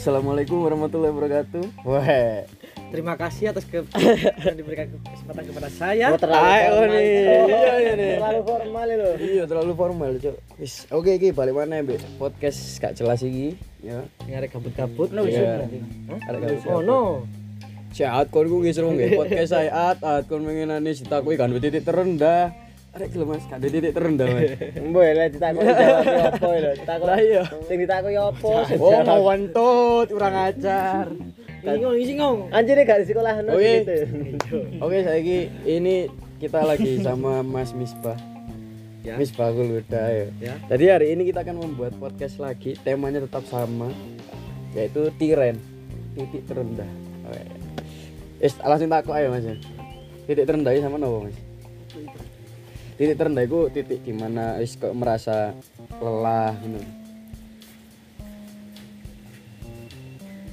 Assalamualaikum 0.00 0.64
warahmatullahi 0.64 1.12
wabarakatuh. 1.12 1.84
Wah. 1.84 2.08
Terima 2.88 3.20
kasih 3.20 3.52
atas 3.52 3.68
ke 3.68 3.84
yang 4.48 4.56
diberikan 4.56 4.88
kesempatan 4.96 5.44
kepada 5.44 5.68
saya. 5.68 6.08
Oh, 6.08 6.16
terlalu 6.16 6.40
Ayo 6.40 6.68
formal. 6.72 6.88
nih. 6.88 7.12
Oh, 7.20 7.44
Iya, 7.44 7.72
iya, 7.76 7.92
nih. 8.00 8.12
Terlalu 8.16 8.40
formal 8.48 8.88
lo. 8.96 9.10
Iya 9.20 9.44
terlalu 9.44 9.72
formal 9.76 10.10
cok. 10.16 10.36
Wis 10.56 10.88
oke 10.88 11.10
iki 11.20 11.36
balik 11.36 11.52
mana 11.52 11.84
be 11.84 12.00
podcast 12.16 12.80
gak 12.80 12.96
jelas 12.96 13.20
iki 13.20 13.60
ya. 13.84 14.00
Yang 14.24 14.36
ada 14.40 14.48
kabut-kabut. 14.48 15.12
No, 15.12 15.28
Iya. 15.28 15.36
isu 15.36 15.44
berarti. 15.44 16.68
Oh 16.72 16.80
no. 16.80 17.28
Sehat 17.92 18.32
kon 18.32 18.48
ku 18.48 18.64
wis 18.64 18.80
rong 18.80 18.96
nggih 18.96 19.20
podcast 19.20 19.52
saya 19.52 19.92
at 19.92 20.00
at 20.00 20.24
kon 20.32 20.40
mengenani 20.48 20.96
ditakui 20.96 21.36
kan 21.36 21.52
titik 21.60 21.84
terendah. 21.84 22.56
Arek 22.90 23.14
gelem 23.14 23.28
Mas, 23.30 23.46
gak 23.46 23.62
ada 23.62 23.68
titik 23.70 23.92
terendah 23.94 24.26
Mas. 24.26 24.50
Mbok 24.90 25.02
lek 25.14 25.28
ditakoni 25.38 25.70
jawab 25.70 26.02
yo 26.02 26.22
apa 26.26 26.48
lho? 26.50 26.70
Ditakoni. 26.74 27.06
Lah 27.06 27.18
iya. 27.22 27.42
Sing 27.70 27.76
ditakoni 27.78 28.16
apa? 28.18 28.50
Oh 28.82 28.98
mau 29.06 29.20
wentut 29.30 30.06
kurang 30.10 30.34
ajar. 30.34 31.06
Ngingong, 31.62 31.94
ngingong. 32.02 32.38
Anjir 32.50 32.82
gak 32.82 32.98
di 33.04 33.06
sekolah 33.06 33.32
no 33.46 33.54
Oke. 33.54 33.70
gitu. 33.86 33.94
Oke 34.84 34.96
saiki 35.06 35.38
ini 35.70 36.10
kita 36.42 36.66
lagi 36.66 36.98
sama 36.98 37.46
Mas 37.46 37.70
Misbah. 37.70 38.18
Ya. 39.06 39.14
Misbah 39.14 39.54
Guluda 39.54 40.02
ya. 40.10 40.26
Ya. 40.42 40.54
Jadi 40.66 40.84
hari 40.90 41.06
ini 41.14 41.30
kita 41.30 41.46
akan 41.46 41.62
membuat 41.62 41.94
podcast 41.94 42.42
lagi. 42.42 42.74
Temanya 42.82 43.22
tetap 43.22 43.46
sama, 43.46 43.86
yaitu 44.74 45.14
tiren, 45.14 45.62
titik 46.18 46.42
terendah. 46.50 46.90
Oke. 47.22 47.42
Wis 48.42 48.58
langsung 48.58 48.90
takut 48.90 49.14
ayo 49.14 49.30
Mas. 49.30 49.46
ya. 49.46 49.54
Titik 50.26 50.42
terendah 50.42 50.74
sama 50.82 50.98
nopo 50.98 51.30
Mas? 51.30 51.38
Titik 53.00 53.16
terendah 53.16 53.48
itu 53.48 53.72
titik 53.72 54.04
di 54.04 54.12
mana 54.12 54.60
wis 54.60 54.76
kok 54.76 54.92
merasa 54.92 55.56
lelah 56.04 56.52
gitu. 56.60 56.80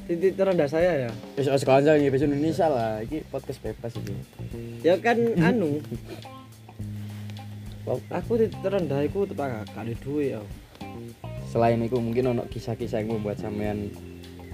Titik 0.08 0.39
terendah 0.39 0.72
saya 0.72 0.92
ya. 0.95 1.12
Wis 1.36 1.67
kanca 1.67 2.00
ngi 2.00 2.08
bahasa 2.08 2.23
Indonesia 2.23 2.72
lah. 2.72 3.04
Iki 3.04 3.28
podcast 3.28 3.59
bebas 3.59 3.92
iki. 4.00 4.16
Ya 4.80 4.95
kan 4.95 5.20
anu. 5.44 5.84
Aku 8.16 8.39
titik 8.39 8.64
terendah 8.64 9.04
iku 9.04 9.28
tepak 9.28 9.67
kali 9.76 10.00
duwe 10.00 10.39
ya. 10.39 10.42
Selain 11.52 11.84
itu 11.84 12.00
mungkin 12.00 12.32
ono 12.32 12.48
kisah-kisah 12.48 13.04
yang 13.04 13.20
membuat 13.20 13.44
sampean 13.44 13.92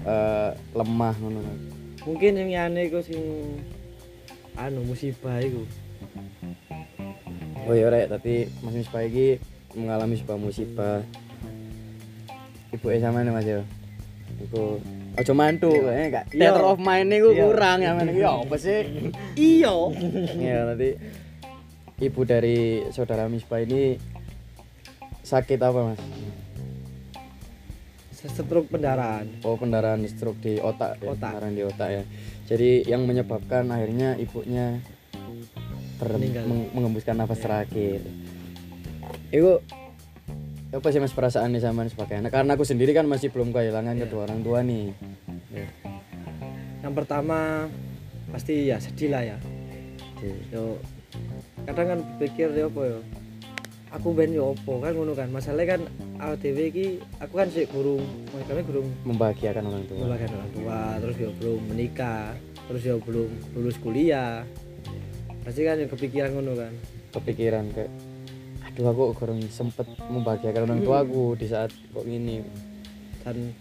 eh, 0.02 0.50
lemah 0.74 1.14
ngono. 1.22 1.46
Mungkin 2.10 2.42
yang 2.42 2.74
aneh 2.74 2.90
iku 2.90 2.98
sing 3.06 3.22
anu 4.58 4.82
musibah 4.82 5.38
iku. 5.38 5.62
Oh 7.64 7.72
iya 7.72 7.88
rek, 7.88 8.12
tapi 8.12 8.52
Mas 8.60 8.76
Misbah 8.76 9.02
iki 9.02 9.40
mengalami 9.72 10.14
sebuah 10.14 10.36
musibah. 10.36 11.00
Ibu 12.70 12.86
e 12.90 13.00
sampean 13.00 13.32
Mas 13.32 13.48
yo. 13.48 13.64
Iku 14.44 14.82
aja 15.14 15.30
mantu, 15.32 15.70
eh 15.88 16.10
gak 16.10 16.34
Iya. 16.34 16.50
theater 16.50 16.64
of 16.66 16.78
mind 16.78 17.08
iku 17.08 17.30
Iya. 17.30 17.42
kurang 17.46 17.78
ya 17.80 17.90
men. 17.94 18.10
Ya 18.12 18.34
apa 18.34 18.56
sih? 18.58 18.82
Iya. 19.34 19.74
ya 20.36 20.56
nanti 20.68 20.90
ibu 22.02 22.20
dari 22.22 22.82
saudara 22.90 23.30
Misbah 23.30 23.62
ini 23.62 23.96
sakit 25.22 25.56
apa 25.56 25.94
Mas? 25.94 26.00
Stroke 28.24 28.72
pendarahan. 28.72 29.28
Oh 29.44 29.54
pendarahan 29.54 30.00
stroke 30.08 30.40
di 30.40 30.56
otak, 30.56 30.96
ya, 30.98 31.12
Otak. 31.12 31.28
pendarahan 31.28 31.52
di 31.52 31.62
otak 31.62 31.88
ya. 31.92 32.02
Jadi 32.44 32.84
yang 32.84 33.04
menyebabkan 33.04 33.68
akhirnya 33.68 34.16
ibunya 34.16 34.80
ter 35.94 36.08
meng- 36.44 36.70
mengembuskan 36.72 37.14
nafas 37.14 37.40
terakhir. 37.40 38.02
Ibu 39.30 39.52
apa 40.74 40.88
sih 40.90 40.98
mas 40.98 41.14
perasaan 41.14 41.54
nih 41.54 41.62
sama 41.62 41.86
sebagai 41.86 42.18
anak? 42.18 42.34
Karena 42.34 42.58
aku 42.58 42.66
sendiri 42.66 42.90
kan 42.90 43.06
masih 43.06 43.30
belum 43.30 43.54
kehilangan 43.54 43.94
Iya. 43.94 44.02
kedua 44.04 44.20
orang 44.26 44.40
tua 44.42 44.58
nih. 44.60 44.90
Ya. 45.54 45.66
Yang 46.82 46.94
pertama 46.98 47.70
pasti 48.28 48.66
ya 48.66 48.82
sedih 48.82 49.14
lah 49.14 49.22
ya. 49.22 49.36
Jadi, 50.18 50.50
Yo 50.50 50.78
kadang 51.64 51.86
kan 51.86 51.98
pikir 52.18 52.50
ya 52.52 52.66
apa 52.66 52.82
ya. 52.84 52.98
Aku 53.94 54.10
ben 54.10 54.34
yo 54.34 54.50
apa 54.50 54.90
kan 54.90 54.92
ngono 54.98 55.14
kan. 55.14 55.30
Masalahnya 55.30 55.78
kan 55.78 55.80
dhewe 56.42 56.66
iki 56.66 56.86
aku 57.22 57.34
kan 57.38 57.46
sik 57.46 57.70
gurung, 57.70 58.02
kami 58.26 58.66
gurung 58.66 58.88
membahagiakan 59.06 59.70
orang 59.70 59.84
tua. 59.86 59.98
membagian 60.02 60.32
orang 60.34 60.50
tua, 60.50 60.78
terus 60.98 61.16
yo 61.20 61.30
belum 61.38 61.60
menikah, 61.70 62.34
terus 62.66 62.82
yo 62.82 62.98
belum 62.98 63.30
lulus 63.54 63.78
kuliah. 63.78 64.42
Pasti 65.44 65.60
kan 65.60 65.76
yang 65.76 65.92
kepikiran 65.92 66.30
ngono 66.32 66.52
kan. 66.56 66.72
Kepikiran 67.12 67.64
kayak 67.76 67.92
aduh 68.64 68.90
aku 68.90 69.02
kurang 69.14 69.38
sempet 69.52 69.86
membahagiakan 70.10 70.66
orang 70.66 70.80
tua 70.82 71.04
aku 71.04 71.36
di 71.36 71.46
saat 71.46 71.70
kok 71.70 72.02
gini. 72.08 72.40
Dan 73.22 73.52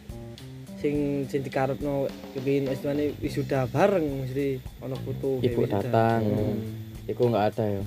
sing 0.79 1.27
sing 1.27 1.43
dikarepno 1.43 2.07
kepengin 2.33 2.71
S2 2.71 3.19
wisuda 3.19 3.67
bareng 3.67 4.25
mesti 4.25 4.57
ono 4.79 4.95
foto 4.95 5.43
Ibu 5.43 5.61
datang. 5.67 6.23
Hmm. 6.23 7.07
Iku 7.07 7.29
nggak 7.29 7.45
ada 7.53 7.65
ya. 7.67 7.83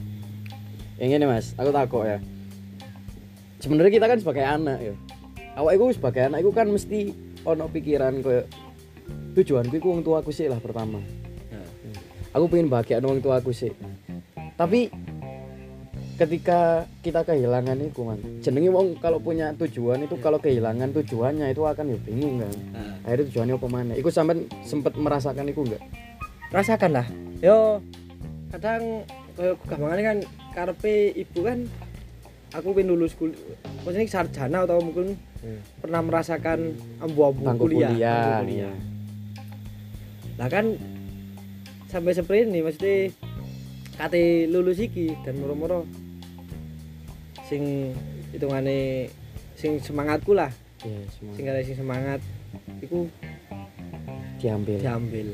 Yang 1.01 1.11
ini 1.17 1.27
mas, 1.28 1.47
aku 1.57 1.73
takut 1.73 2.05
ya. 2.05 2.21
Sebenarnya 3.61 3.93
kita 3.97 4.07
kan 4.07 4.19
sebagai 4.21 4.45
anak 4.45 4.78
ya. 4.81 4.95
Awak 5.57 5.73
iku 5.73 5.84
sebagai 5.97 6.23
anak 6.28 6.45
iku 6.45 6.53
kan 6.53 6.69
mesti 6.69 7.17
ono 7.49 7.65
pikiran 7.73 8.21
kayak 8.21 8.45
tujuanku 9.33 9.77
iku 9.81 9.89
wong 9.93 10.05
tuaku 10.05 10.31
sih 10.33 10.49
lah 10.49 10.61
pertama. 10.61 11.01
Aku 12.36 12.52
pengen 12.52 12.69
bahagia 12.69 13.00
wong 13.00 13.24
tuaku 13.24 13.48
sih. 13.56 13.72
Tapi 14.60 14.92
ketika 16.20 16.84
kita 17.00 17.24
kehilangan 17.24 17.80
itu 17.80 18.04
man, 18.04 18.20
jenenge 18.44 18.69
wong 18.69 19.00
kalau 19.00 19.16
punya 19.16 19.56
tujuan 19.56 20.04
itu 20.04 20.20
kalau 20.20 20.36
kehilangan 20.36 20.92
tujuannya 20.92 21.48
itu 21.56 21.64
akan 21.64 21.97
ya 21.97 21.98
bingung 22.04 22.44
kan. 22.44 22.52
Nah, 22.76 23.08
Akhirnya 23.08 23.24
tujuannya 23.32 23.54
apa 23.56 23.69
mana? 23.72 23.92
Iku 23.97 24.12
sampean 24.12 24.44
sempet 24.64 24.92
merasakan 25.00 25.48
itu 25.48 25.64
enggak? 25.64 25.82
rasakan 26.52 26.91
lah. 27.02 27.06
Yo 27.42 27.80
kadang 28.53 29.04
kayak 29.36 29.56
gampangannya 29.68 30.04
kan 30.04 30.18
karepe 30.54 31.12
ibu 31.12 31.41
kan 31.44 31.58
aku 32.54 32.72
pengen 32.72 32.97
lulus 32.97 33.12
kuliah 33.12 33.36
maksudnya 33.84 34.08
sarjana 34.08 34.64
atau 34.64 34.80
mungkin 34.80 35.18
pernah 35.82 36.00
merasakan 36.00 36.72
ambu-ambu 37.04 37.44
kuliah, 37.60 37.92
kuliah. 37.92 38.14
bangku 38.16 38.32
kuliah. 38.47 38.74
Lah 40.41 40.48
kan 40.48 40.66
sampai 41.97 42.12
seperti 42.12 42.45
ini 42.45 42.61
mesti 42.61 42.93
kate 43.97 44.45
lulus 44.53 44.77
iki 44.84 45.17
dan 45.25 45.41
moro-moro 45.41 45.89
sing 47.49 47.97
hitungane 48.37 49.09
sing 49.57 49.81
semangatku 49.81 50.37
lah, 50.37 50.53
Iya, 50.84 51.01
semua 51.09 51.33
sing 51.33 51.45
ada 51.49 51.61
sing 51.65 51.77
semangat 51.81 52.21
iku 52.84 53.09
diambil. 54.37 54.77
diambil. 54.77 55.29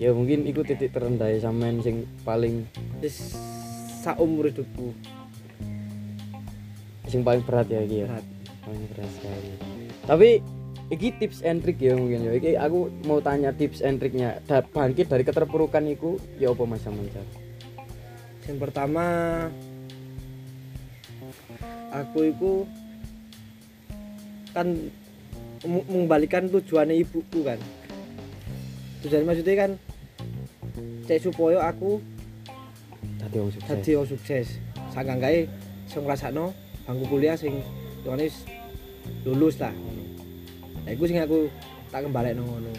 ya 0.00 0.08
mungkin 0.16 0.48
itu 0.48 0.64
titik 0.64 0.96
terendah 0.96 1.28
sampean 1.36 1.84
sing 1.84 2.08
paling 2.24 2.64
Wis 3.04 3.36
saumur 4.00 4.48
hidupku 4.48 4.96
sing 7.04 7.20
paling 7.20 7.44
berat 7.44 7.68
ya 7.68 7.84
iki 7.84 8.02
ya 8.02 8.08
berat. 8.08 8.24
paling 8.64 8.82
berat 8.96 9.10
sekali 9.20 9.50
tapi 10.08 10.30
iki 10.88 11.14
tips 11.20 11.44
and 11.46 11.62
trick 11.62 11.78
ya 11.78 11.94
mungkin 11.94 12.26
ya 12.26 12.32
iki 12.34 12.58
aku 12.58 12.90
mau 13.06 13.22
tanya 13.22 13.54
tips 13.54 13.84
and 13.84 14.02
triknya 14.02 14.42
da, 14.48 14.64
bangkit 14.64 15.06
dari 15.06 15.22
keterpurukan 15.22 15.84
iku 15.92 16.18
ya 16.40 16.50
apa 16.50 16.62
mas 16.66 16.82
sampean 16.82 17.06
Jar? 17.12 17.26
Yang 18.50 18.58
pertama 18.58 19.04
aku 21.94 22.18
itu 22.32 22.52
kan 24.50 24.68
mengembalikan 25.62 26.50
tujuannya 26.50 26.98
ibuku 27.06 27.46
kan. 27.46 27.60
Tujuan 29.06 29.24
maksudnya 29.24 29.54
kan 29.68 29.70
cek 31.06 31.18
supaya 31.30 31.70
aku 31.70 32.02
dadi 33.22 33.36
wong 33.38 33.52
sukses 33.54 33.70
dadi 33.70 33.90
wong 33.94 34.08
sukses. 34.08 34.46
Sangka 34.90 35.14
gawe 35.16 35.40
sing 35.86 36.02
ngrasakno 36.02 36.52
bangku 36.84 37.04
kuliah 37.06 37.38
sing 37.38 37.62
tuane 38.02 38.26
wis 38.26 38.42
lulus 39.22 39.56
lah. 39.62 39.72
Nah 40.82 40.90
iku 40.90 41.04
sing 41.04 41.18
aku 41.18 41.46
tak 41.88 42.02
kembalekno 42.02 42.42
ngono. 42.42 42.72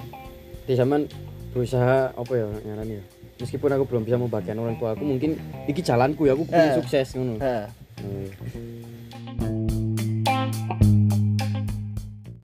di 0.64 0.74
sampean 0.74 1.04
berusaha 1.52 2.16
apa 2.16 2.32
ya 2.34 2.48
ngarani 2.48 2.96
ya 2.96 3.04
meskipun 3.36 3.68
aku 3.70 3.84
belum 3.84 4.08
bisa 4.08 4.16
membagian 4.16 4.56
orang 4.58 4.80
tua 4.80 4.96
aku 4.96 5.04
mungkin 5.04 5.36
iki 5.68 5.84
jalanku 5.84 6.24
ya 6.24 6.34
aku 6.34 6.48
pengen 6.48 6.72
Eh. 6.72 6.76
sukses 6.80 7.08
ngono. 7.14 7.36
Oh, 7.36 7.44
iya. 7.44 8.32